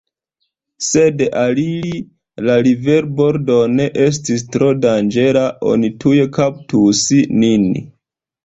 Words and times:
Sed 0.85 1.19
aliri 1.41 1.91
la 2.47 2.55
riverbordon 2.69 3.83
estis 4.07 4.47
tro 4.57 4.73
danĝere, 4.87 5.45
oni 5.75 5.93
tuj 6.05 6.19
kaptus 6.39 7.05
nin. 7.45 7.71